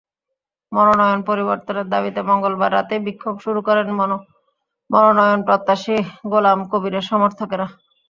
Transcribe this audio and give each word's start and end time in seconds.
মনোনয়ন 0.71 1.19
পরিবর্তনের 1.29 1.87
দাবিতে 1.93 2.19
মঙ্গলবার 2.29 2.71
রাতেই 2.73 3.01
বিক্ষোভ 3.07 3.35
শুরু 3.45 3.59
করেন 3.67 3.87
মনোনয়নপ্রত্যাশী 4.89 5.95
গোলাম 6.31 6.59
কবিরের 6.71 7.05
সমর্থকেরা। 7.11 7.67